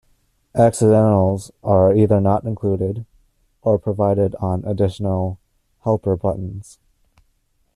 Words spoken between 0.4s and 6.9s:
Accidentals are either not included or provided on additional "helper" buttons.